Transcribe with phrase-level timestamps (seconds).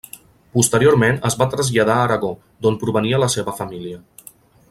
[0.57, 2.31] Posteriorment es va traslladar a Aragó,
[2.67, 4.01] d'on provenia la seva família.